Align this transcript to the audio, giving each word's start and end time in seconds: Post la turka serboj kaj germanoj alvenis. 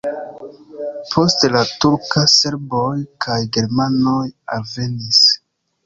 Post 1.15 1.45
la 1.57 1.61
turka 1.85 2.25
serboj 2.39 2.89
kaj 3.27 3.39
germanoj 3.59 4.27
alvenis. 4.59 5.27